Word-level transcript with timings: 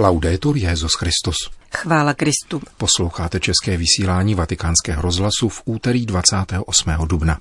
Laudetur 0.00 0.56
Jezus 0.56 0.94
Christus. 0.94 1.36
Chvála 1.76 2.14
Kristu. 2.14 2.62
Posloucháte 2.76 3.40
české 3.40 3.76
vysílání 3.76 4.34
Vatikánského 4.34 5.02
rozhlasu 5.02 5.48
v 5.48 5.62
úterý 5.64 6.06
28. 6.06 6.90
dubna. 7.06 7.38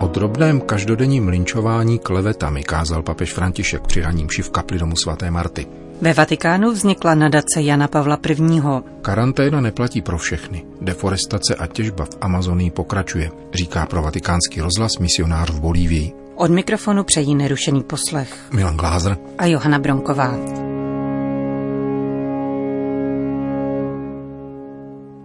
O 0.00 0.08
drobném 0.08 0.60
každodenním 0.60 1.28
linčování 1.28 1.98
klevetami 1.98 2.62
kázal 2.62 3.02
papež 3.02 3.32
František 3.32 3.82
při 3.86 4.00
raním 4.00 4.28
v 4.42 4.50
kapli 4.50 4.78
domu 4.78 4.96
svaté 4.96 5.30
Marty. 5.30 5.79
Ve 6.02 6.12
Vatikánu 6.12 6.72
vznikla 6.72 7.14
nadace 7.14 7.62
Jana 7.62 7.88
Pavla 7.88 8.18
I. 8.28 8.60
Karanténa 9.02 9.60
neplatí 9.60 10.02
pro 10.02 10.18
všechny. 10.18 10.64
Deforestace 10.80 11.54
a 11.54 11.66
těžba 11.66 12.04
v 12.04 12.18
Amazonii 12.20 12.70
pokračuje, 12.70 13.30
říká 13.54 13.86
pro 13.86 14.02
vatikánský 14.02 14.60
rozhlas 14.60 14.98
misionář 15.00 15.50
v 15.50 15.60
Bolívii. 15.60 16.12
Od 16.34 16.50
mikrofonu 16.50 17.04
přejí 17.04 17.34
nerušený 17.34 17.82
poslech 17.82 18.52
Milan 18.52 18.76
Glázer 18.76 19.16
a 19.38 19.46
Johana 19.46 19.78
Bronková. 19.78 20.36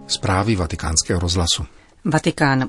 Zprávy 0.08 0.56
vatikánského 0.56 1.20
rozhlasu. 1.20 1.66
Vatikán. 2.06 2.66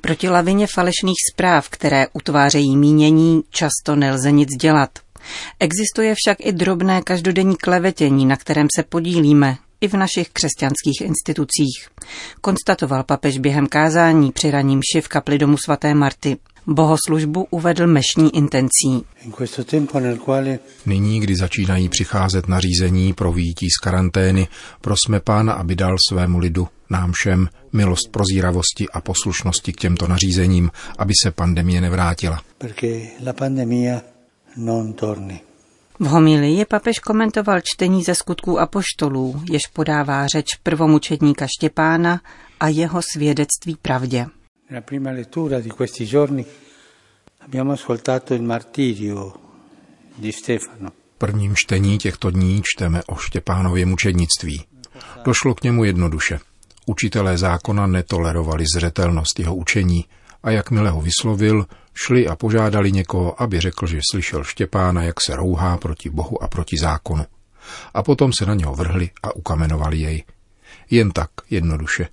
Proti 0.00 0.28
lavině 0.28 0.66
falešných 0.74 1.16
zpráv, 1.32 1.68
které 1.68 2.06
utvářejí 2.12 2.76
mínění, 2.76 3.42
často 3.50 3.96
nelze 3.96 4.32
nic 4.32 4.48
dělat. 4.60 4.90
Existuje 5.60 6.14
však 6.14 6.36
i 6.40 6.52
drobné 6.52 7.02
každodenní 7.02 7.56
klevetění, 7.56 8.26
na 8.26 8.36
kterém 8.36 8.66
se 8.76 8.82
podílíme, 8.82 9.56
i 9.80 9.88
v 9.88 9.94
našich 9.94 10.28
křesťanských 10.28 11.00
institucích, 11.00 11.88
konstatoval 12.40 13.04
papež 13.04 13.38
během 13.38 13.66
kázání 13.66 14.32
při 14.32 14.50
raním 14.50 14.80
šiv 14.92 15.08
kapli 15.08 15.38
domu 15.38 15.56
svaté 15.56 15.94
Marty. 15.94 16.36
Bohoslužbu 16.66 17.46
uvedl 17.50 17.86
mešní 17.86 18.36
intencí. 18.36 19.04
Nyní, 20.86 21.20
kdy 21.20 21.36
začínají 21.36 21.88
přicházet 21.88 22.48
nařízení 22.48 23.12
pro 23.12 23.32
výjití 23.32 23.66
z 23.70 23.78
karantény, 23.82 24.48
prosme 24.80 25.20
pána, 25.20 25.52
aby 25.52 25.76
dal 25.76 25.96
svému 26.08 26.38
lidu, 26.38 26.68
nám 26.90 27.12
všem, 27.12 27.48
milost 27.72 28.10
prozíravosti 28.10 28.88
a 28.92 29.00
poslušnosti 29.00 29.72
k 29.72 29.80
těmto 29.80 30.08
nařízením, 30.08 30.70
aby 30.98 31.12
se 31.22 31.30
pandemie 31.30 31.80
nevrátila. 31.80 32.40
V 35.98 36.06
homilii 36.06 36.64
papež 36.64 36.98
komentoval 36.98 37.60
čtení 37.60 38.04
ze 38.04 38.14
skutků 38.14 38.60
apoštolů, 38.60 39.42
jež 39.50 39.62
podává 39.72 40.26
řeč 40.26 40.46
prvomučedníka 40.62 41.46
Štěpána 41.58 42.20
a 42.60 42.68
jeho 42.68 43.00
svědectví 43.02 43.76
pravdě. 43.82 44.26
Nella 44.70 44.80
prima 44.80 45.10
lettura 45.10 45.60
di 45.60 45.70
questi 45.70 46.06
giorni 46.06 46.44
abbiamo 47.40 47.72
ascoltato 47.72 48.34
il 48.34 48.42
martirio 48.42 49.32
di 50.18 50.32
Stefano. 50.32 50.90
V 50.90 51.18
prvním 51.18 51.56
čtení 51.56 51.98
těchto 51.98 52.30
dní 52.30 52.62
čteme 52.64 53.02
o 53.06 53.16
Štěpánově 53.16 53.86
mučednictví. 53.86 54.64
Došlo 55.24 55.54
k 55.54 55.62
němu 55.62 55.84
jednoduše. 55.84 56.40
Učitelé 56.86 57.38
zákona 57.38 57.86
netolerovali 57.86 58.64
zřetelnost 58.76 59.38
jeho 59.38 59.54
učení 59.54 60.04
a 60.42 60.50
jakmile 60.50 60.90
ho 60.90 61.00
vyslovil, 61.00 61.66
šli 62.06 62.28
a 62.28 62.36
požádali 62.36 62.92
někoho, 62.92 63.42
aby 63.42 63.60
řekl, 63.60 63.86
že 63.86 64.00
slyšel 64.10 64.44
Štěpána, 64.44 65.02
jak 65.02 65.16
se 65.26 65.36
rouhá 65.36 65.76
proti 65.76 66.10
Bohu 66.10 66.42
a 66.42 66.48
proti 66.48 66.76
zákonu. 66.78 67.24
A 67.94 68.02
potom 68.02 68.32
se 68.32 68.46
na 68.46 68.54
něho 68.54 68.74
vrhli 68.74 69.10
a 69.22 69.36
ukamenovali 69.36 69.98
jej. 69.98 70.24
Jen 70.90 71.10
tak, 71.10 71.30
jednoduše. 71.50 72.08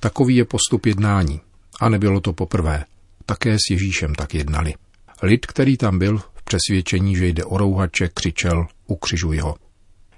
Takový 0.00 0.36
je 0.36 0.44
postup 0.44 0.86
jednání. 0.86 1.40
A 1.80 1.88
nebylo 1.88 2.20
to 2.20 2.32
poprvé. 2.32 2.84
Také 3.26 3.54
s 3.54 3.70
Ježíšem 3.70 4.14
tak 4.14 4.34
jednali. 4.34 4.74
Lid, 5.22 5.46
který 5.46 5.76
tam 5.76 5.98
byl, 5.98 6.18
v 6.18 6.42
přesvědčení, 6.42 7.16
že 7.16 7.26
jde 7.26 7.44
o 7.44 7.58
rouhače, 7.58 8.08
křičel, 8.08 8.66
ukřižuj 8.86 9.38
ho. 9.38 9.56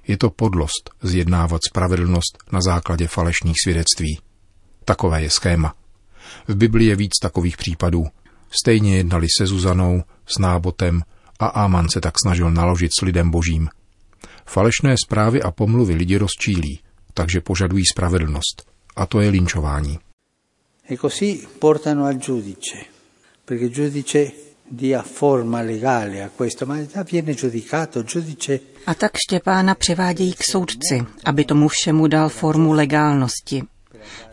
Je 0.07 0.17
to 0.17 0.31
podlost 0.31 0.91
zjednávat 1.03 1.61
spravedlnost 1.69 2.39
na 2.53 2.61
základě 2.61 3.07
falešných 3.07 3.57
svědectví. 3.65 4.19
Takové 4.85 5.23
je 5.23 5.31
schéma. 5.31 5.75
V 6.49 6.55
Biblii 6.55 6.89
je 6.89 6.97
víc 6.97 7.13
takových 7.23 7.57
případů. 7.57 8.07
Stejně 8.51 8.97
jednali 8.97 9.27
se 9.39 9.47
Zuzanou, 9.47 10.03
s 10.27 10.39
Nábotem 10.39 11.03
a 11.39 11.47
Áman 11.47 11.89
se 11.89 12.01
tak 12.01 12.15
snažil 12.23 12.51
naložit 12.51 12.91
s 13.01 13.03
lidem 13.03 13.31
božím. 13.31 13.69
Falešné 14.47 14.95
zprávy 15.07 15.43
a 15.43 15.51
pomluvy 15.51 15.95
lidi 15.95 16.17
rozčílí, 16.17 16.81
takže 17.15 17.41
požadují 17.41 17.85
spravedlnost. 17.87 18.67
A 18.97 19.07
to 19.07 19.21
je 19.21 19.31
linčování. 19.31 19.99
E 20.91 20.97
così 20.97 21.47
portano 21.59 22.05
al 22.05 22.15
giudice, 22.15 22.77
perché 23.45 23.65
il 23.65 23.73
giudice 23.73 24.33
dia 24.71 25.03
forma 25.03 25.61
legale 25.63 26.25
a 26.25 26.29
questo, 26.29 26.67
ma 26.67 26.77
viene 27.11 27.35
giudicato, 27.35 27.99
il 27.99 28.05
giudice... 28.05 28.61
A 28.87 28.95
tak 28.95 29.13
Štěpána 29.17 29.75
přivádějí 29.75 30.33
k 30.33 30.45
soudci, 30.51 31.07
aby 31.25 31.45
tomu 31.45 31.69
všemu 31.69 32.07
dal 32.07 32.29
formu 32.29 32.73
legálnosti. 32.73 33.63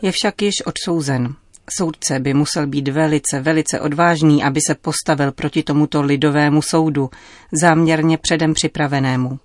Je 0.02 0.12
však 0.12 0.42
již 0.42 0.54
odsouzen. 0.66 1.34
Soudce 1.78 2.20
by 2.20 2.34
musel 2.34 2.66
být 2.66 2.88
velice, 2.88 3.40
velice 3.40 3.80
odvážný, 3.80 4.44
aby 4.44 4.60
se 4.66 4.74
postavil 4.74 5.32
proti 5.32 5.62
tomuto 5.62 6.02
lidovému 6.02 6.62
soudu, 6.62 7.10
záměrně 7.60 8.18
předem 8.18 8.54
připravenému. 8.54 9.38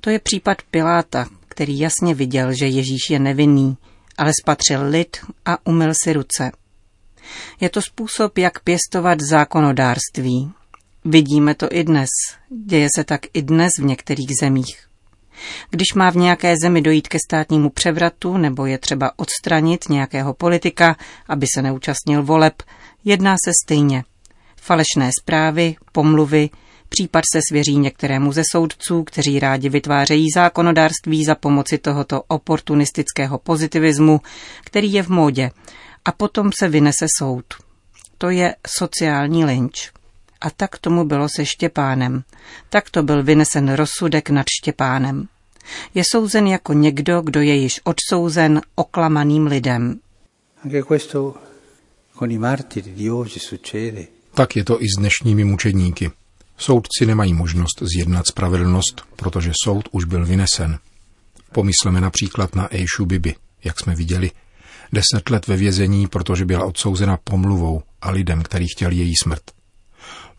To 0.00 0.10
je 0.10 0.18
případ 0.18 0.62
Piláta, 0.70 1.26
který 1.48 1.78
jasně 1.78 2.14
viděl, 2.14 2.52
že 2.52 2.66
Ježíš 2.66 3.10
je 3.10 3.18
nevinný, 3.18 3.76
ale 4.18 4.32
spatřil 4.42 4.88
lid 4.88 5.16
a 5.44 5.66
umyl 5.66 5.92
si 6.02 6.12
ruce. 6.12 6.50
Je 7.60 7.68
to 7.68 7.82
způsob, 7.82 8.38
jak 8.38 8.60
pěstovat 8.60 9.20
zákonodárství. 9.20 10.52
Vidíme 11.04 11.54
to 11.54 11.66
i 11.70 11.84
dnes. 11.84 12.08
Děje 12.66 12.88
se 12.96 13.04
tak 13.04 13.20
i 13.34 13.42
dnes 13.42 13.70
v 13.78 13.84
některých 13.84 14.30
zemích. 14.40 14.89
Když 15.70 15.94
má 15.94 16.10
v 16.10 16.16
nějaké 16.16 16.54
zemi 16.62 16.82
dojít 16.82 17.08
ke 17.08 17.18
státnímu 17.28 17.70
převratu 17.70 18.36
nebo 18.36 18.66
je 18.66 18.78
třeba 18.78 19.12
odstranit 19.16 19.88
nějakého 19.88 20.34
politika, 20.34 20.96
aby 21.28 21.46
se 21.54 21.62
neúčastnil 21.62 22.22
voleb, 22.22 22.62
jedná 23.04 23.36
se 23.44 23.52
stejně. 23.64 24.04
Falešné 24.56 25.10
zprávy, 25.20 25.76
pomluvy, 25.92 26.50
Případ 26.92 27.24
se 27.34 27.40
svěří 27.48 27.76
některému 27.76 28.32
ze 28.32 28.42
soudců, 28.52 29.04
kteří 29.04 29.40
rádi 29.40 29.68
vytvářejí 29.68 30.28
zákonodárství 30.34 31.24
za 31.24 31.34
pomoci 31.34 31.78
tohoto 31.78 32.22
oportunistického 32.22 33.38
pozitivismu, 33.38 34.20
který 34.64 34.92
je 34.92 35.02
v 35.02 35.08
módě, 35.08 35.50
a 36.04 36.12
potom 36.12 36.50
se 36.58 36.68
vynese 36.68 37.06
soud. 37.18 37.44
To 38.18 38.30
je 38.30 38.56
sociální 38.66 39.44
lynč. 39.44 39.90
A 40.40 40.50
tak 40.50 40.78
tomu 40.78 41.04
bylo 41.04 41.28
se 41.36 41.46
Štěpánem. 41.46 42.22
Tak 42.68 42.90
to 42.90 43.02
byl 43.02 43.22
vynesen 43.22 43.72
rozsudek 43.74 44.30
nad 44.30 44.46
Štěpánem. 44.60 45.28
Je 45.94 46.02
souzen 46.12 46.46
jako 46.46 46.72
někdo, 46.72 47.22
kdo 47.22 47.40
je 47.40 47.54
již 47.54 47.80
odsouzen 47.84 48.60
oklamaným 48.74 49.46
lidem. 49.46 50.00
Tak 54.34 54.56
je 54.56 54.64
to 54.64 54.82
i 54.82 54.86
s 54.86 54.98
dnešními 54.98 55.44
mučedníky. 55.44 56.10
Soudci 56.56 57.06
nemají 57.06 57.34
možnost 57.34 57.82
zjednat 57.82 58.26
spravedlnost, 58.26 59.02
protože 59.16 59.52
soud 59.64 59.88
už 59.92 60.04
byl 60.04 60.26
vynesen. 60.26 60.78
Pomysleme 61.52 62.00
například 62.00 62.56
na 62.56 62.74
Ejšu 62.74 63.06
Bibi, 63.06 63.34
jak 63.64 63.80
jsme 63.80 63.94
viděli, 63.94 64.30
deset 64.92 65.30
let 65.30 65.46
ve 65.46 65.56
vězení, 65.56 66.06
protože 66.06 66.44
byla 66.44 66.64
odsouzena 66.64 67.16
pomluvou 67.24 67.82
a 68.02 68.10
lidem, 68.10 68.42
který 68.42 68.66
chtěl 68.76 68.90
její 68.90 69.14
smrt. 69.22 69.42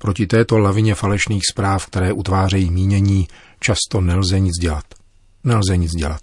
Proti 0.01 0.28
této 0.28 0.57
lavině 0.57 0.95
falešných 0.95 1.41
zpráv, 1.51 1.85
které 1.85 2.13
utvářejí 2.13 2.72
mínění, 2.72 3.28
často 3.59 4.01
nelze 4.01 4.39
nic 4.39 4.57
dělat. 4.57 4.85
Nelze 5.44 5.78
nic 5.78 5.91
dělat. 5.91 6.22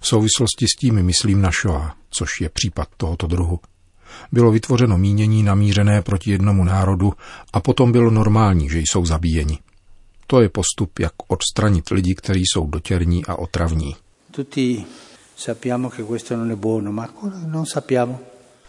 V 0.00 0.06
souvislosti 0.06 0.66
s 0.66 0.76
tím 0.80 1.02
myslím 1.02 1.42
na 1.42 1.50
Shoah, 1.50 1.96
což 2.10 2.40
je 2.40 2.48
případ 2.48 2.88
tohoto 2.96 3.26
druhu 3.26 3.60
bylo 4.32 4.50
vytvořeno 4.50 4.98
mínění 4.98 5.42
namířené 5.42 6.02
proti 6.02 6.30
jednomu 6.30 6.64
národu 6.64 7.12
a 7.52 7.60
potom 7.60 7.92
bylo 7.92 8.10
normální, 8.10 8.68
že 8.68 8.78
jsou 8.78 9.06
zabíjeni. 9.06 9.58
To 10.26 10.40
je 10.40 10.48
postup, 10.48 10.98
jak 10.98 11.12
odstranit 11.28 11.90
lidi, 11.90 12.14
kteří 12.14 12.42
jsou 12.46 12.66
dotěrní 12.66 13.24
a 13.26 13.34
otravní. 13.34 13.96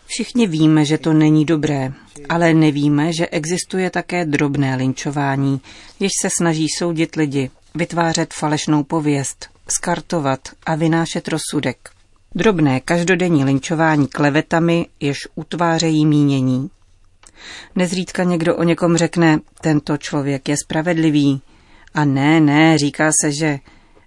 Všichni 0.06 0.47
víme, 0.47 0.85
že 0.85 0.97
to 0.97 1.13
není 1.13 1.45
dobré, 1.45 1.94
ale 2.29 2.53
nevíme, 2.53 3.13
že 3.13 3.27
existuje 3.27 3.89
také 3.89 4.25
drobné 4.25 4.75
linčování, 4.75 5.61
jež 5.99 6.11
se 6.21 6.29
snaží 6.37 6.67
soudit 6.77 7.15
lidi, 7.15 7.49
vytvářet 7.75 8.33
falešnou 8.33 8.83
pověst, 8.83 9.49
skartovat 9.67 10.39
a 10.65 10.75
vynášet 10.75 11.27
rozsudek. 11.27 11.89
Drobné 12.35 12.79
každodenní 12.79 13.45
linčování 13.45 14.07
klevetami, 14.07 14.87
jež 14.99 15.17
utvářejí 15.35 16.05
mínění. 16.05 16.69
Nezřídka 17.75 18.23
někdo 18.23 18.55
o 18.55 18.63
někom 18.63 18.97
řekne, 18.97 19.39
tento 19.61 19.97
člověk 19.97 20.49
je 20.49 20.55
spravedlivý. 20.65 21.41
A 21.93 22.05
ne, 22.05 22.39
ne, 22.39 22.77
říká 22.77 23.11
se, 23.21 23.31
že... 23.31 23.59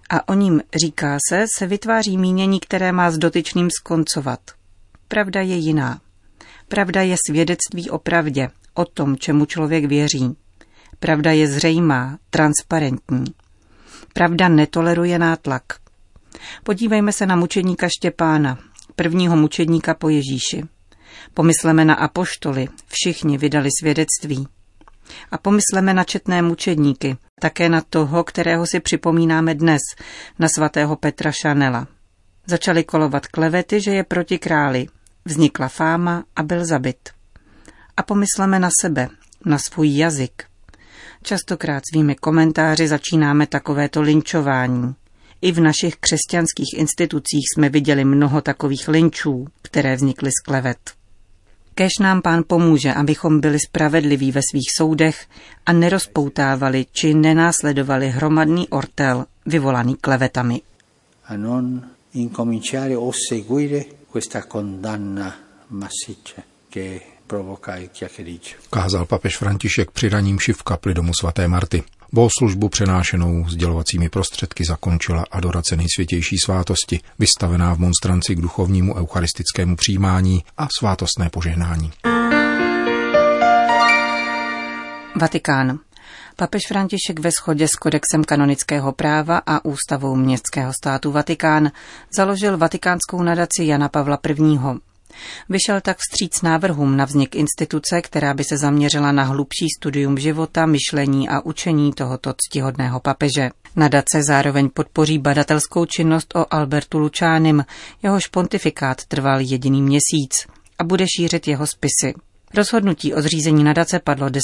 a 0.09 0.29
o 0.29 0.33
ním 0.33 0.61
říká 0.85 1.17
se, 1.29 1.45
se 1.57 1.67
vytváří 1.67 2.17
mínění, 2.17 2.59
které 2.59 2.91
má 2.91 3.11
s 3.11 3.17
dotyčným 3.17 3.69
skoncovat. 3.69 4.39
Pravda 5.07 5.41
je 5.41 5.55
jiná. 5.55 5.99
Pravda 6.67 7.01
je 7.01 7.15
svědectví 7.27 7.89
o 7.89 7.97
pravdě, 7.97 8.49
o 8.73 8.85
tom, 8.85 9.17
čemu 9.17 9.45
člověk 9.45 9.85
věří. 9.85 10.35
Pravda 10.99 11.31
je 11.31 11.47
zřejmá, 11.47 12.17
transparentní. 12.29 13.25
Pravda 14.13 14.47
netoleruje 14.47 15.19
nátlak. 15.19 15.63
Podívejme 16.63 17.11
se 17.11 17.25
na 17.25 17.35
mučedníka 17.35 17.87
Štěpána, 17.89 18.59
prvního 18.95 19.35
mučedníka 19.35 19.93
po 19.93 20.09
Ježíši. 20.09 20.63
Pomysleme 21.33 21.85
na 21.85 21.93
apoštoly, 21.93 22.67
všichni 22.87 23.37
vydali 23.37 23.69
svědectví. 23.79 24.47
A 25.31 25.37
pomysleme 25.37 25.93
na 25.93 26.03
četné 26.03 26.41
mučedníky, 26.41 27.17
také 27.41 27.69
na 27.69 27.81
toho, 27.81 28.23
kterého 28.23 28.67
si 28.67 28.79
připomínáme 28.79 29.55
dnes, 29.55 29.81
na 30.39 30.47
svatého 30.55 30.95
Petra 30.95 31.31
Šanela. 31.41 31.87
Začaly 32.47 32.83
kolovat 32.83 33.27
klevety, 33.27 33.81
že 33.81 33.91
je 33.91 34.03
proti 34.03 34.39
králi. 34.39 34.87
Vznikla 35.27 35.67
fáma 35.67 36.23
a 36.35 36.43
byl 36.43 36.65
zabit. 36.65 37.09
A 37.97 38.03
pomysleme 38.03 38.59
na 38.59 38.69
sebe, 38.81 39.09
na 39.45 39.57
svůj 39.57 39.97
jazyk. 39.97 40.43
Častokrát 41.23 41.83
svými 41.91 42.15
komentáři 42.15 42.87
začínáme 42.87 43.47
takovéto 43.47 44.01
linčování. 44.01 44.95
I 45.41 45.51
v 45.51 45.59
našich 45.59 45.95
křesťanských 45.95 46.73
institucích 46.77 47.43
jsme 47.53 47.69
viděli 47.69 48.05
mnoho 48.05 48.41
takových 48.41 48.87
linčů, 48.87 49.47
které 49.61 49.95
vznikly 49.95 50.29
z 50.31 50.43
klevet. 50.45 50.77
Kež 51.75 51.91
nám 52.01 52.21
pán 52.21 52.43
pomůže, 52.47 52.93
abychom 52.93 53.39
byli 53.39 53.59
spravedliví 53.59 54.31
ve 54.31 54.41
svých 54.51 54.69
soudech 54.77 55.25
a 55.65 55.73
nerozpoutávali 55.73 56.85
či 56.91 57.13
nenásledovali 57.13 58.09
hromadný 58.09 58.69
ortel 58.69 59.25
vyvolaný 59.45 59.95
klevetami. 59.95 60.61
A 61.25 61.37
non 61.37 61.83
incominciare 62.13 62.97
o 62.97 63.11
seguire 63.29 64.04
questa 64.15 64.47
condanna 64.47 65.35
massiccia 65.67 66.41
che 66.69 67.01
provoca 67.25 67.75
il 67.75 67.89
chiacchiericcio. 67.91 68.57
Kázal 68.69 69.05
papež 69.05 69.37
František 69.37 69.91
při 69.91 70.09
raním 70.09 70.37
v 70.37 70.63
kapli 70.63 70.93
domu 70.93 71.11
svaté 71.19 71.47
Marty. 71.47 71.83
Bohoslužbu 72.11 72.69
přenášenou 72.69 73.49
sdělovacími 73.49 74.09
prostředky 74.09 74.65
zakončila 74.65 75.25
adorace 75.31 75.75
nejsvětější 75.75 76.37
svátosti, 76.37 76.99
vystavená 77.19 77.73
v 77.73 77.79
monstranci 77.79 78.35
k 78.35 78.41
duchovnímu 78.41 78.95
eucharistickému 78.95 79.75
přijímání 79.75 80.43
a 80.57 80.67
svátostné 80.79 81.29
požehnání. 81.29 81.91
Vatikán. 85.15 85.79
Papež 86.37 86.67
František 86.67 87.19
ve 87.19 87.31
shodě 87.31 87.67
s 87.67 87.75
kodexem 87.75 88.23
kanonického 88.23 88.91
práva 88.91 89.41
a 89.45 89.65
ústavou 89.65 90.15
městského 90.15 90.73
státu 90.73 91.11
Vatikán 91.11 91.71
založil 92.15 92.57
vatikánskou 92.57 93.23
nadaci 93.23 93.63
Jana 93.63 93.89
Pavla 93.89 94.19
I. 94.29 94.59
Vyšel 95.49 95.81
tak 95.81 95.97
vstříc 95.97 96.41
návrhům 96.41 96.97
na 96.97 97.05
vznik 97.05 97.35
instituce, 97.35 98.01
která 98.01 98.33
by 98.33 98.43
se 98.43 98.57
zaměřila 98.57 99.11
na 99.11 99.23
hlubší 99.23 99.67
studium 99.79 100.17
života, 100.17 100.65
myšlení 100.65 101.29
a 101.29 101.41
učení 101.41 101.93
tohoto 101.93 102.33
ctihodného 102.33 102.99
papeže. 102.99 103.49
Nadace 103.75 104.23
zároveň 104.27 104.69
podpoří 104.69 105.19
badatelskou 105.19 105.85
činnost 105.85 106.35
o 106.35 106.53
Albertu 106.53 106.99
Lučánim, 106.99 107.65
jehož 108.03 108.27
pontifikát 108.27 109.05
trval 109.05 109.39
jediný 109.39 109.81
měsíc 109.81 110.47
a 110.79 110.83
bude 110.83 111.05
šířit 111.17 111.47
jeho 111.47 111.67
spisy. 111.67 112.13
Rozhodnutí 112.55 113.13
o 113.13 113.21
zřízení 113.21 113.63
nadace 113.63 113.99
padlo 113.99 114.29
10. 114.29 114.41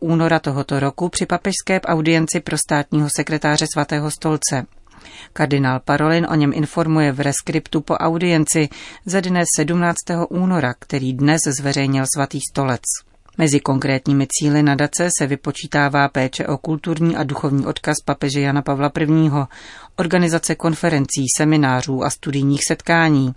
února 0.00 0.38
tohoto 0.38 0.80
roku 0.80 1.08
při 1.08 1.26
papežské 1.26 1.80
audienci 1.80 2.40
pro 2.40 2.56
státního 2.58 3.08
sekretáře 3.16 3.66
svatého 3.72 4.10
stolce. 4.10 4.66
Kardinál 5.32 5.80
Parolin 5.84 6.26
o 6.30 6.34
něm 6.34 6.52
informuje 6.54 7.12
v 7.12 7.20
reskriptu 7.20 7.80
po 7.80 7.94
audienci 7.94 8.68
ze 9.06 9.22
dne 9.22 9.42
17. 9.56 9.96
února, 10.28 10.74
který 10.78 11.12
dnes 11.12 11.40
zveřejnil 11.58 12.04
svatý 12.14 12.38
stolec. 12.50 12.82
Mezi 13.38 13.60
konkrétními 13.60 14.26
cíly 14.30 14.62
nadace 14.62 15.08
se 15.18 15.26
vypočítává 15.26 16.08
péče 16.08 16.46
o 16.46 16.58
kulturní 16.58 17.16
a 17.16 17.24
duchovní 17.24 17.66
odkaz 17.66 17.96
papeže 18.04 18.40
Jana 18.40 18.62
Pavla 18.62 18.90
I., 19.00 19.30
organizace 19.96 20.54
konferencí, 20.54 21.24
seminářů 21.36 22.04
a 22.04 22.10
studijních 22.10 22.60
setkání, 22.68 23.32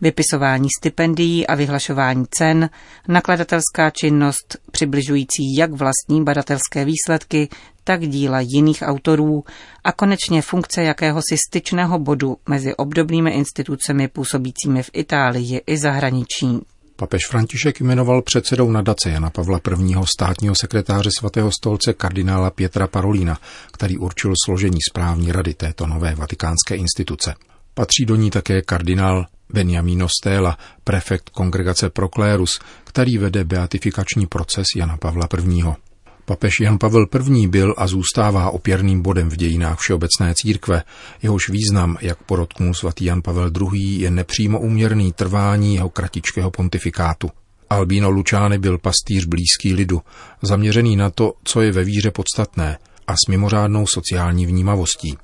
vypisování 0.00 0.68
stipendií 0.78 1.46
a 1.46 1.54
vyhlašování 1.54 2.24
cen, 2.30 2.70
nakladatelská 3.08 3.90
činnost 3.90 4.56
přibližující 4.70 5.56
jak 5.56 5.70
vlastní 5.72 6.24
badatelské 6.24 6.84
výsledky, 6.84 7.48
tak 7.84 8.00
díla 8.00 8.40
jiných 8.40 8.82
autorů 8.86 9.44
a 9.84 9.92
konečně 9.92 10.42
funkce 10.42 10.82
jakéhosi 10.82 11.36
styčného 11.48 11.98
bodu 11.98 12.36
mezi 12.48 12.74
obdobnými 12.74 13.30
institucemi 13.30 14.08
působícími 14.08 14.82
v 14.82 14.90
Itálii 14.92 15.60
i 15.66 15.78
zahraničí. 15.78 16.60
Papež 17.00 17.26
František 17.30 17.80
jmenoval 17.80 18.22
předsedou 18.22 18.70
nadace 18.70 19.10
Jana 19.10 19.30
Pavla 19.30 19.60
I. 19.80 19.94
státního 20.16 20.54
sekretáře 20.54 21.10
svatého 21.18 21.50
stolce 21.52 21.92
kardinála 21.92 22.50
Pětra 22.50 22.86
Parolína, 22.86 23.38
který 23.72 23.98
určil 23.98 24.32
složení 24.44 24.78
správní 24.90 25.32
rady 25.32 25.54
této 25.54 25.86
nové 25.86 26.14
vatikánské 26.14 26.74
instituce. 26.74 27.34
Patří 27.74 28.04
do 28.06 28.16
ní 28.16 28.30
také 28.30 28.62
kardinál 28.62 29.26
Benjamino 29.52 30.08
Stella, 30.20 30.58
prefekt 30.84 31.30
kongregace 31.30 31.90
Proklérus, 31.90 32.60
který 32.84 33.18
vede 33.18 33.44
beatifikační 33.44 34.26
proces 34.26 34.66
Jana 34.76 34.96
Pavla 34.96 35.28
I. 35.48 35.89
Papež 36.24 36.60
Jan 36.60 36.78
Pavel 36.78 37.06
I. 37.36 37.46
byl 37.46 37.74
a 37.76 37.86
zůstává 37.86 38.50
opěrným 38.50 39.02
bodem 39.02 39.30
v 39.30 39.36
dějinách 39.36 39.78
všeobecné 39.78 40.34
církve. 40.34 40.82
Jehož 41.22 41.48
význam, 41.48 41.96
jak 42.00 42.22
podotknul 42.22 42.74
svatý 42.74 43.04
Jan 43.04 43.22
Pavel 43.22 43.50
II., 43.60 44.00
je 44.00 44.10
nepřímo 44.10 44.60
uměrný 44.60 45.12
trvání 45.12 45.74
jeho 45.74 45.88
kratičkého 45.88 46.50
pontifikátu. 46.50 47.30
Albino 47.70 48.10
Lučány 48.10 48.58
byl 48.58 48.78
pastýř 48.78 49.26
blízký 49.26 49.74
lidu, 49.74 50.02
zaměřený 50.42 50.96
na 50.96 51.10
to, 51.10 51.32
co 51.44 51.60
je 51.60 51.72
ve 51.72 51.84
víře 51.84 52.10
podstatné 52.10 52.78
a 53.06 53.14
s 53.14 53.28
mimořádnou 53.28 53.86
sociální 53.86 54.46
vnímavostí. 54.46 55.16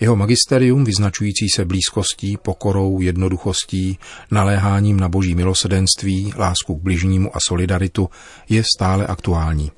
Jeho 0.00 0.16
magisterium, 0.16 0.84
vyznačující 0.84 1.48
se 1.48 1.64
blízkostí, 1.64 2.36
pokorou, 2.42 3.00
jednoduchostí, 3.00 3.98
naléháním 4.30 5.00
na 5.00 5.08
boží 5.08 5.34
milosedenství, 5.34 6.32
lásku 6.36 6.74
k 6.74 6.82
bližnímu 6.82 7.36
a 7.36 7.38
solidaritu, 7.48 8.08
je 8.48 8.62
stále 8.76 9.06
aktuální. 9.06 9.70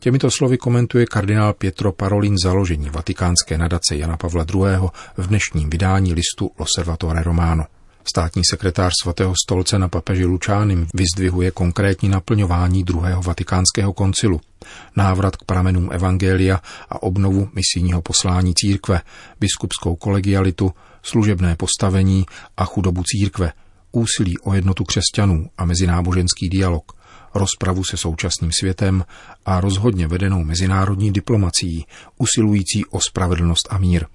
Těmito 0.00 0.30
slovy 0.30 0.58
komentuje 0.58 1.06
kardinál 1.06 1.52
Pietro 1.52 1.92
Parolin 1.92 2.36
založení 2.44 2.90
vatikánské 2.90 3.58
nadace 3.58 3.96
Jana 3.96 4.16
Pavla 4.16 4.46
II. 4.54 4.88
v 5.16 5.26
dnešním 5.26 5.70
vydání 5.70 6.14
listu 6.14 6.50
L'Osservatore 6.58 7.22
Romano. 7.22 7.64
Státní 8.04 8.42
sekretář 8.50 8.92
svatého 9.02 9.34
stolce 9.46 9.78
na 9.78 9.88
papeži 9.88 10.24
Lučánem 10.24 10.86
vyzdvihuje 10.94 11.50
konkrétní 11.50 12.08
naplňování 12.08 12.84
druhého 12.84 13.22
vatikánského 13.22 13.92
koncilu, 13.92 14.40
návrat 14.96 15.36
k 15.36 15.44
pramenům 15.44 15.88
Evangelia 15.92 16.60
a 16.88 17.02
obnovu 17.02 17.48
misijního 17.52 18.02
poslání 18.02 18.54
církve, 18.54 19.00
biskupskou 19.40 19.96
kolegialitu, 19.96 20.72
služebné 21.02 21.56
postavení 21.56 22.26
a 22.56 22.64
chudobu 22.64 23.02
církve, 23.06 23.52
úsilí 23.92 24.38
o 24.38 24.54
jednotu 24.54 24.84
křesťanů 24.84 25.50
a 25.58 25.64
mezináboženský 25.64 26.48
dialog– 26.48 26.92
rozpravu 27.34 27.84
se 27.84 27.96
současným 27.96 28.50
světem 28.60 29.04
a 29.46 29.60
rozhodně 29.60 30.06
vedenou 30.06 30.44
mezinárodní 30.44 31.12
diplomací, 31.12 31.86
usilující 32.18 32.84
o 32.84 33.00
spravedlnost 33.00 33.68
a 33.70 33.78
mír. 33.78 34.06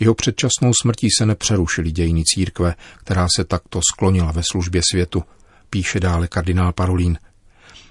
Jeho 0.00 0.14
předčasnou 0.14 0.72
smrtí 0.82 1.08
se 1.18 1.26
nepřerušily 1.26 1.92
dějiny 1.92 2.22
církve, 2.24 2.74
která 2.98 3.26
se 3.36 3.44
takto 3.44 3.80
sklonila 3.92 4.32
ve 4.32 4.42
službě 4.50 4.82
světu, 4.90 5.22
píše 5.70 6.00
dále 6.00 6.28
kardinál 6.28 6.72
Parolín. 6.72 7.18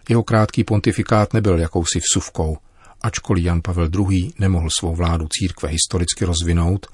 Jeho 0.10 0.24
krátký 0.24 0.64
pontifikát 0.64 1.34
nebyl 1.34 1.60
jakousi 1.60 2.00
vsuvkou, 2.00 2.58
ačkoliv 3.02 3.46
Jan 3.46 3.62
Pavel 3.62 3.90
II. 4.10 4.32
nemohl 4.40 4.70
svou 4.80 4.96
vládu 4.96 5.28
církve 5.40 5.70
historicky 5.70 6.26
rozvinout, 6.26 6.88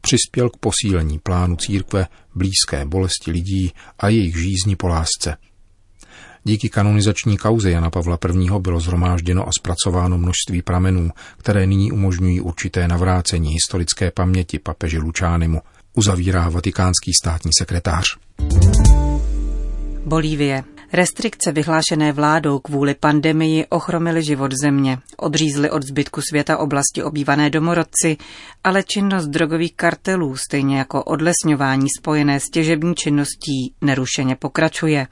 přispěl 0.00 0.50
k 0.50 0.56
posílení 0.56 1.18
plánu 1.18 1.56
církve 1.56 2.06
blízké 2.34 2.84
bolesti 2.84 3.30
lidí 3.30 3.72
a 3.98 4.08
jejich 4.08 4.36
žízni 4.36 4.76
po 4.76 4.88
lásce– 4.88 5.36
Díky 6.46 6.68
kanonizační 6.68 7.36
kauze 7.36 7.70
Jana 7.70 7.90
Pavla 7.90 8.18
I. 8.34 8.50
bylo 8.60 8.80
zhromážděno 8.80 9.48
a 9.48 9.50
zpracováno 9.58 10.18
množství 10.18 10.62
pramenů, 10.62 11.10
které 11.36 11.66
nyní 11.66 11.92
umožňují 11.92 12.40
určité 12.40 12.88
navrácení 12.88 13.52
historické 13.52 14.10
paměti 14.10 14.58
papeže 14.58 14.98
Lučánimu, 14.98 15.60
uzavírá 15.94 16.48
vatikánský 16.48 17.12
státní 17.22 17.50
sekretář. 17.58 18.04
Bolívie. 20.06 20.64
Restrikce 20.94 21.52
vyhlášené 21.52 22.12
vládou 22.12 22.58
kvůli 22.58 22.94
pandemii 22.94 23.66
ochromily 23.66 24.22
život 24.22 24.52
země, 24.62 24.98
odřízly 25.16 25.70
od 25.70 25.82
zbytku 25.82 26.20
světa 26.20 26.58
oblasti 26.58 27.02
obývané 27.02 27.50
domorodci, 27.50 28.16
ale 28.64 28.82
činnost 28.82 29.26
drogových 29.26 29.74
kartelů, 29.76 30.36
stejně 30.36 30.78
jako 30.78 31.04
odlesňování 31.04 31.86
spojené 31.98 32.40
s 32.40 32.50
těžební 32.50 32.94
činností, 32.94 33.74
nerušeně 33.80 34.36
pokračuje, 34.36 35.06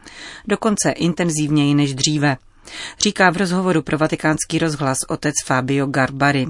dokonce 0.48 0.90
intenzivněji 0.90 1.74
než 1.74 1.94
dříve. 1.94 2.36
Říká 2.98 3.30
v 3.30 3.36
rozhovoru 3.36 3.82
pro 3.82 3.98
vatikánský 3.98 4.58
rozhlas 4.58 4.98
otec 5.08 5.34
Fabio 5.46 5.86
Garbari. 5.86 6.46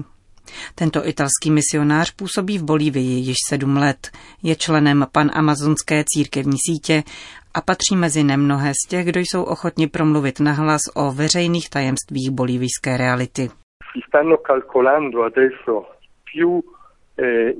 Tento 0.75 1.07
italský 1.07 1.51
misionář 1.51 2.11
působí 2.11 2.57
v 2.57 2.63
Bolívii 2.63 3.19
již 3.19 3.37
sedm 3.49 3.77
let, 3.77 4.11
je 4.43 4.55
členem 4.55 5.07
panamazonské 5.11 6.03
církevní 6.07 6.57
sítě 6.67 7.03
a 7.53 7.61
patří 7.61 7.95
mezi 7.95 8.23
nemnohé 8.23 8.71
z 8.85 8.87
těch, 8.89 9.05
kdo 9.05 9.19
jsou 9.19 9.43
ochotni 9.43 9.87
promluvit 9.87 10.39
nahlas 10.39 10.81
o 10.93 11.11
veřejných 11.11 11.69
tajemstvích 11.69 12.29
bolívijské 12.31 12.97
reality. 12.97 13.49
Eh, 17.19 17.53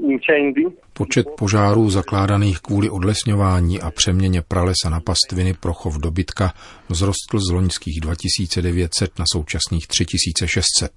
Počet 0.93 1.25
požárů 1.37 1.89
zakládaných 1.89 2.59
kvůli 2.59 2.89
odlesňování 2.89 3.81
a 3.81 3.91
přeměně 3.91 4.41
pralesa 4.41 4.89
na 4.89 4.99
pastviny 4.99 5.53
pro 5.53 5.73
chov 5.73 5.97
dobytka 5.97 6.53
vzrostl 6.89 7.39
z 7.39 7.51
loňských 7.51 8.01
2900 8.01 9.19
na 9.19 9.25
současných 9.33 9.87
3600. 9.87 10.91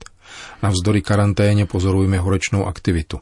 Navzdory 0.62 1.02
karanténě 1.02 1.66
pozorujeme 1.66 2.18
horečnou 2.18 2.66
aktivitu. 2.66 3.18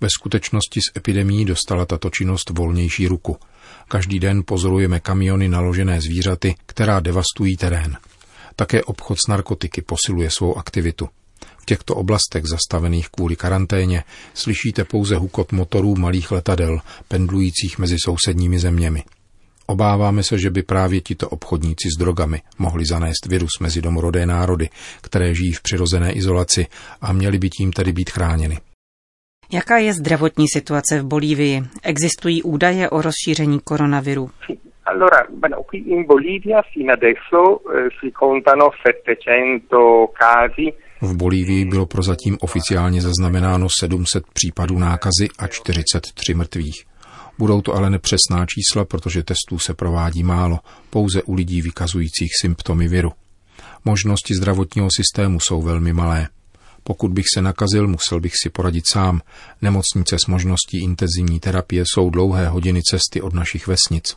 Ve 0.00 0.08
skutečnosti 0.10 0.80
s 0.80 0.96
epidemí 0.96 1.44
dostala 1.44 1.86
tato 1.86 2.10
činnost 2.10 2.50
volnější 2.50 3.08
ruku. 3.08 3.36
Každý 3.88 4.20
den 4.20 4.42
pozorujeme 4.46 5.00
kamiony 5.00 5.48
naložené 5.48 6.00
zvířaty, 6.00 6.54
která 6.66 7.00
devastují 7.00 7.56
terén. 7.56 7.96
Také 8.56 8.82
obchod 8.84 9.18
s 9.18 9.26
narkotiky 9.28 9.82
posiluje 9.82 10.30
svou 10.30 10.58
aktivitu. 10.58 11.08
V 11.58 11.66
těchto 11.66 11.94
oblastech 11.94 12.46
zastavených 12.46 13.08
kvůli 13.08 13.36
karanténě 13.36 14.04
slyšíte 14.34 14.84
pouze 14.84 15.16
hukot 15.16 15.52
motorů 15.52 15.96
malých 15.96 16.30
letadel, 16.30 16.80
pendlujících 17.08 17.78
mezi 17.78 17.96
sousedními 18.04 18.58
zeměmi. 18.58 19.04
Obáváme 19.66 20.22
se, 20.22 20.38
že 20.38 20.50
by 20.50 20.62
právě 20.62 21.00
tito 21.00 21.28
obchodníci 21.28 21.88
s 21.96 21.98
drogami 21.98 22.42
mohli 22.58 22.86
zanést 22.86 23.26
virus 23.26 23.58
mezi 23.60 23.82
domorodé 23.82 24.26
národy, 24.26 24.68
které 25.00 25.34
žijí 25.34 25.52
v 25.52 25.62
přirozené 25.62 26.12
izolaci 26.12 26.66
a 27.00 27.12
měli 27.12 27.38
by 27.38 27.50
tím 27.50 27.72
tedy 27.72 27.92
být 27.92 28.10
chráněni. 28.10 28.58
Jaká 29.52 29.78
je 29.78 29.92
zdravotní 29.92 30.48
situace 30.48 31.00
v 31.00 31.04
Bolívii? 31.04 31.62
Existují 31.82 32.42
údaje 32.42 32.90
o 32.90 33.02
rozšíření 33.02 33.60
koronaviru? 33.64 34.30
Allora, 34.84 35.26
bueno, 35.40 35.62
qui 35.70 35.78
in 35.78 36.06
Bolivia 36.06 36.62
fino 36.72 36.92
adesso 36.92 37.40
eh, 37.58 37.88
si 38.00 38.12
contano 38.12 38.70
700 38.86 39.16
casi 40.18 40.72
v 41.00 41.16
Bolívii 41.16 41.64
bylo 41.64 41.86
prozatím 41.86 42.38
oficiálně 42.40 43.02
zaznamenáno 43.02 43.66
700 43.80 44.24
případů 44.32 44.78
nákazy 44.78 45.28
a 45.38 45.46
43 45.46 46.34
mrtvých. 46.34 46.84
Budou 47.38 47.60
to 47.60 47.74
ale 47.74 47.90
nepřesná 47.90 48.46
čísla, 48.46 48.84
protože 48.84 49.22
testů 49.22 49.58
se 49.58 49.74
provádí 49.74 50.22
málo, 50.22 50.58
pouze 50.90 51.22
u 51.22 51.34
lidí 51.34 51.62
vykazujících 51.62 52.30
symptomy 52.40 52.88
viru. 52.88 53.12
Možnosti 53.84 54.34
zdravotního 54.34 54.88
systému 54.96 55.40
jsou 55.40 55.62
velmi 55.62 55.92
malé. 55.92 56.28
Pokud 56.86 57.12
bych 57.12 57.24
se 57.34 57.42
nakazil, 57.42 57.88
musel 57.88 58.20
bych 58.20 58.32
si 58.42 58.50
poradit 58.50 58.84
sám. 58.92 59.20
Nemocnice 59.62 60.16
s 60.24 60.26
možností 60.26 60.82
intenzivní 60.82 61.40
terapie 61.40 61.84
jsou 61.86 62.10
dlouhé 62.10 62.48
hodiny 62.48 62.82
cesty 62.82 63.20
od 63.22 63.34
našich 63.34 63.66
vesnic. 63.66 64.16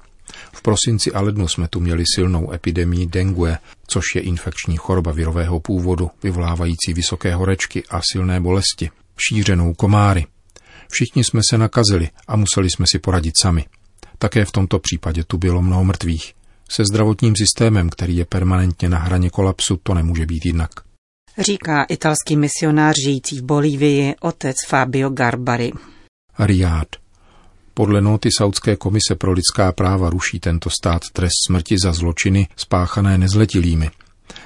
V 0.54 0.62
prosinci 0.62 1.12
a 1.12 1.22
lednu 1.22 1.48
jsme 1.48 1.68
tu 1.68 1.80
měli 1.80 2.04
silnou 2.16 2.54
epidemii 2.54 3.06
dengue, 3.06 3.58
což 3.88 4.04
je 4.16 4.22
infekční 4.22 4.78
choroba 4.78 5.12
virového 5.12 5.60
původu, 5.60 6.10
vyvolávající 6.24 6.94
vysoké 6.94 7.36
horečky 7.36 7.84
a 7.90 8.02
silné 8.12 8.40
bolesti, 8.40 8.90
šířenou 9.30 9.74
komáry. 9.74 10.26
Všichni 10.92 11.24
jsme 11.24 11.42
se 11.50 11.58
nakazili 11.58 12.10
a 12.28 12.36
museli 12.36 12.70
jsme 12.70 12.86
si 12.92 13.00
poradit 13.00 13.34
sami. 13.42 13.66
Také 14.18 14.46
v 14.46 14.52
tomto 14.52 14.80
případě 14.80 15.24
tu 15.24 15.38
bylo 15.38 15.62
mnoho 15.62 15.84
mrtvých. 15.84 16.34
Se 16.72 16.84
zdravotním 16.92 17.34
systémem, 17.36 17.90
který 17.90 18.18
je 18.18 18.26
permanentně 18.26 18.90
na 18.90 19.00
hraně 19.00 19.30
kolapsu, 19.30 19.80
to 19.84 19.94
nemůže 19.94 20.26
být 20.26 20.46
jinak. 20.46 20.89
Říká 21.38 21.84
italský 21.84 22.36
misionář 22.36 22.96
žijící 23.06 23.40
v 23.40 23.44
Bolívii 23.44 24.16
otec 24.22 24.56
Fabio 24.68 25.10
Garbari. 25.10 25.72
Riad. 26.40 26.88
Podle 27.74 28.02
noty 28.02 28.30
Saudské 28.38 28.76
komise 28.76 29.16
pro 29.16 29.32
lidská 29.32 29.72
práva 29.72 30.10
ruší 30.10 30.40
tento 30.40 30.70
stát 30.70 31.02
trest 31.14 31.46
smrti 31.48 31.76
za 31.84 31.94
zločiny 31.94 32.48
spáchané 32.56 33.18
nezletilými. 33.18 33.90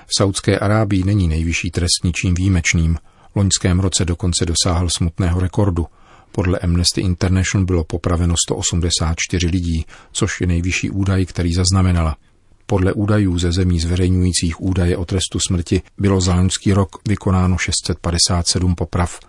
V 0.06 0.18
Saudské 0.18 0.60
Arábii 0.60 1.04
není 1.04 1.28
nejvyšší 1.28 1.72
trest 1.72 2.04
ničím 2.04 2.36
výjimečným. 2.36 2.98
V 3.34 3.36
loňském 3.36 3.80
roce 3.80 4.06
dokonce 4.06 4.46
dosáhl 4.46 4.90
smutného 4.90 5.40
rekordu. 5.40 5.86
Podle 6.32 6.60
Amnesty 6.60 7.02
International 7.02 7.66
bylo 7.66 7.84
popraveno 7.84 8.36
184 8.48 9.48
lidí, 9.48 9.86
což 10.12 10.42
je 10.42 10.48
nejvyšší 10.48 10.90
údaj, 10.90 11.25
který 11.25 11.54
zaznamenala. 11.54 12.18
Podle 12.74 12.94
údajů 12.94 13.39
ze 13.39 13.51
zemí 13.51 13.80
zveřejňujících 13.80 14.62
údaje 14.62 14.98
o 14.98 15.06
trestu 15.06 15.39
smrti 15.48 15.82
bylo 15.98 16.22
za 16.22 16.36
loňský 16.36 16.74
rok 16.74 16.89
vykonáno 17.08 17.58
657 17.58 18.75
poprav, 18.75 19.20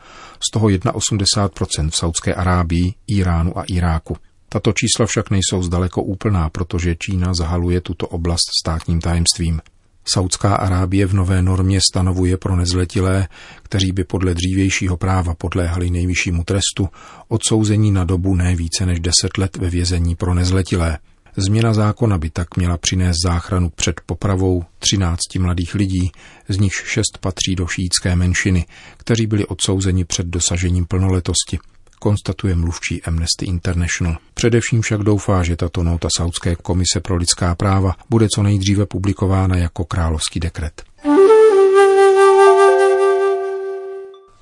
z 0.49 0.51
toho 0.53 0.69
81% 0.69 1.91
v 1.91 1.97
Saudské 1.97 2.35
Arábii, 2.35 2.95
Iránu 3.07 3.59
a 3.59 3.63
Iráku. 3.63 4.17
Tato 4.49 4.73
čísla 4.73 5.07
však 5.07 5.31
nejsou 5.31 5.63
zdaleko 5.63 6.03
úplná, 6.03 6.51
protože 6.51 6.97
Čína 6.99 7.35
zahaluje 7.35 7.81
tuto 7.81 8.07
oblast 8.09 8.49
státním 8.63 9.01
tajemstvím. 9.01 9.61
Saudská 10.05 10.55
Arábie 10.55 11.07
v 11.07 11.15
nové 11.15 11.43
normě 11.43 11.81
stanovuje 11.93 12.37
pro 12.37 12.57
nezletilé, 12.57 13.29
kteří 13.63 13.93
by 13.93 14.05
podle 14.05 14.35
dřívějšího 14.35 14.97
práva 14.97 15.35
podléhali 15.35 15.91
nejvyššímu 15.91 16.45
trestu, 16.45 16.89
odsouzení 17.29 17.91
na 17.91 18.05
dobu 18.05 18.35
ne 18.35 18.57
více 18.57 18.87
než 18.87 19.01
10 19.01 19.39
let 19.39 19.57
ve 19.57 19.71
vězení 19.71 20.17
pro 20.17 20.35
nezletilé. 20.35 20.99
Změna 21.37 21.75
zákona 21.75 22.19
by 22.19 22.31
tak 22.31 22.57
měla 22.57 22.79
přinést 22.79 23.17
záchranu 23.25 23.71
před 23.71 24.01
popravou 24.07 24.65
13 24.79 25.21
mladých 25.39 25.75
lidí, 25.75 26.11
z 26.49 26.59
nichž 26.59 26.85
šest 26.87 27.19
patří 27.21 27.55
do 27.55 27.67
šítské 27.67 28.17
menšiny, 28.17 28.67
kteří 28.97 29.27
byli 29.27 29.47
odsouzeni 29.47 30.05
před 30.05 30.27
dosažením 30.27 30.87
plnoletosti 30.87 31.59
konstatuje 32.05 32.55
mluvčí 32.55 33.03
Amnesty 33.03 33.47
International. 33.47 34.17
Především 34.35 34.83
však 34.83 35.01
doufá, 35.01 35.43
že 35.43 35.57
tato 35.57 35.83
nota 35.83 36.09
Saudské 36.17 36.57
komise 36.57 37.01
pro 37.01 37.17
lidská 37.17 37.55
práva 37.55 37.97
bude 38.11 38.29
co 38.29 38.43
nejdříve 38.43 38.87
publikována 38.87 39.57
jako 39.57 39.85
královský 39.85 40.41
dekret. 40.41 40.83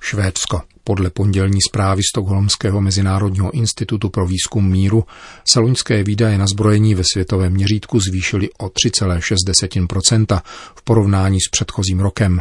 Švédsko. 0.00 0.71
Podle 0.84 1.10
pondělní 1.10 1.58
zprávy 1.68 2.02
Stockholmského 2.02 2.80
mezinárodního 2.80 3.50
institutu 3.50 4.08
pro 4.08 4.26
výzkum 4.26 4.70
míru 4.70 5.04
se 5.48 5.60
loňské 5.60 6.02
výdaje 6.02 6.38
na 6.38 6.46
zbrojení 6.46 6.94
ve 6.94 7.02
světovém 7.12 7.52
měřítku 7.52 8.00
zvýšily 8.00 8.50
o 8.58 8.66
3,6% 8.66 10.40
v 10.74 10.82
porovnání 10.82 11.40
s 11.40 11.48
předchozím 11.50 12.00
rokem. 12.00 12.40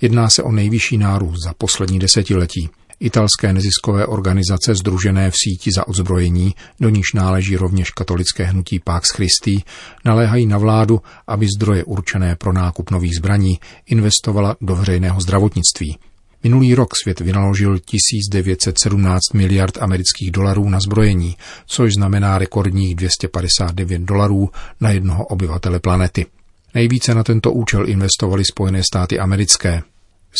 Jedná 0.00 0.30
se 0.30 0.42
o 0.42 0.52
nejvyšší 0.52 0.98
nárůst 0.98 1.44
za 1.44 1.54
poslední 1.58 1.98
desetiletí. 1.98 2.68
Italské 3.00 3.52
neziskové 3.52 4.06
organizace 4.06 4.74
združené 4.74 5.30
v 5.30 5.34
síti 5.36 5.70
za 5.76 5.88
odzbrojení, 5.88 6.54
do 6.80 6.88
níž 6.88 7.12
náleží 7.14 7.56
rovněž 7.56 7.90
katolické 7.90 8.44
hnutí 8.44 8.78
Pax 8.78 9.10
Christi, 9.10 9.62
naléhají 10.04 10.46
na 10.46 10.58
vládu, 10.58 11.00
aby 11.26 11.46
zdroje 11.56 11.84
určené 11.84 12.36
pro 12.36 12.52
nákup 12.52 12.90
nových 12.90 13.16
zbraní 13.16 13.60
investovala 13.86 14.56
do 14.60 14.76
veřejného 14.76 15.20
zdravotnictví. 15.20 15.98
Minulý 16.42 16.74
rok 16.74 16.88
svět 17.02 17.20
vynaložil 17.20 17.78
1917 17.78 19.20
miliard 19.34 19.78
amerických 19.82 20.30
dolarů 20.30 20.68
na 20.68 20.78
zbrojení, 20.80 21.36
což 21.66 21.94
znamená 21.94 22.38
rekordních 22.38 22.94
259 22.94 24.02
dolarů 24.02 24.50
na 24.80 24.90
jednoho 24.90 25.24
obyvatele 25.24 25.80
planety. 25.80 26.26
Nejvíce 26.74 27.14
na 27.14 27.24
tento 27.24 27.52
účel 27.52 27.88
investovali 27.88 28.44
Spojené 28.44 28.82
státy 28.82 29.18
americké 29.18 29.82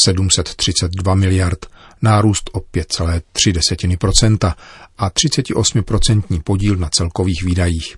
732 0.04 1.14
miliard, 1.14 1.66
nárůst 2.02 2.50
o 2.52 2.58
5,3% 2.58 4.54
a 4.98 5.10
38% 5.10 6.42
podíl 6.42 6.76
na 6.76 6.88
celkových 6.88 7.42
výdajích. 7.44 7.96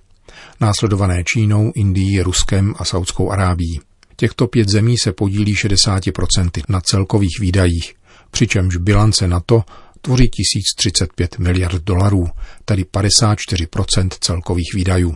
Následované 0.61 1.23
Čínou, 1.23 1.71
Indií, 1.75 2.21
Ruskem 2.21 2.73
a 2.77 2.85
Saudskou 2.85 3.31
Arábií. 3.31 3.79
Těchto 4.21 4.47
pět 4.47 4.69
zemí 4.69 4.97
se 4.97 5.11
podílí 5.11 5.53
60% 5.53 6.63
na 6.69 6.81
celkových 6.81 7.39
výdajích, 7.39 7.93
přičemž 8.31 8.75
bilance 8.77 9.27
na 9.27 9.39
to 9.39 9.63
tvoří 10.01 10.29
1035 10.29 11.39
miliard 11.39 11.83
dolarů, 11.83 12.27
tedy 12.65 12.83
54% 12.83 14.09
celkových 14.19 14.73
výdajů. 14.75 15.15